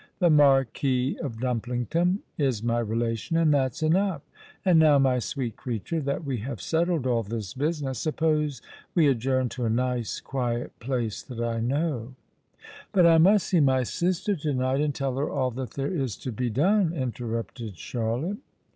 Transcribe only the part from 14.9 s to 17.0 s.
tell her all that there is to be done,"